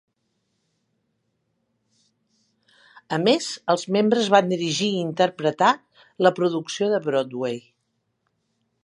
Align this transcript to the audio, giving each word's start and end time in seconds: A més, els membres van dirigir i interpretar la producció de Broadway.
A 3.17 3.19
més, 3.25 3.51
els 3.73 3.85
membres 3.97 4.31
van 4.37 4.49
dirigir 4.55 4.89
i 4.95 4.99
interpretar 5.05 5.71
la 6.27 6.33
producció 6.41 6.89
de 6.95 7.03
Broadway. 7.09 7.61